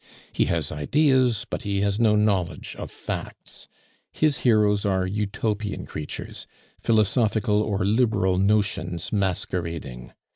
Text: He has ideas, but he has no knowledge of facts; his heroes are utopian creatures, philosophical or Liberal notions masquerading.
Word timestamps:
He 0.33 0.45
has 0.45 0.71
ideas, 0.71 1.45
but 1.47 1.61
he 1.61 1.81
has 1.81 1.99
no 1.99 2.15
knowledge 2.15 2.75
of 2.79 2.89
facts; 2.89 3.67
his 4.11 4.39
heroes 4.39 4.83
are 4.83 5.05
utopian 5.05 5.85
creatures, 5.85 6.47
philosophical 6.79 7.61
or 7.61 7.85
Liberal 7.85 8.39
notions 8.39 9.13
masquerading. 9.13 10.11